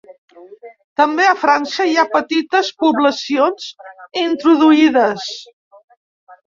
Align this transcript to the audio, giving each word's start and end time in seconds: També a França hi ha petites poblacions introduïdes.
També 1.01 1.27
a 1.31 1.35
França 1.41 1.87
hi 1.89 1.93
ha 1.97 2.07
petites 2.15 2.73
poblacions 2.85 3.69
introduïdes. 4.27 5.31